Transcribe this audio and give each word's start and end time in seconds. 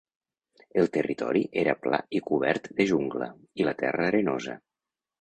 El 0.83 0.89
territori 0.95 1.43
era 1.65 1.77
pla 1.85 2.01
i 2.21 2.23
cobert 2.31 2.67
de 2.81 2.91
jungla, 2.95 3.31
i 3.63 3.71
la 3.71 3.79
terra 3.87 4.11
arenosa. 4.13 4.61